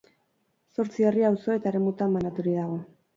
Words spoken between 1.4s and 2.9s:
eta eremutan banaturik dago.